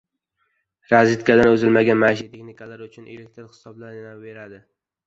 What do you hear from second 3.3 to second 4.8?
hisoblanaveradi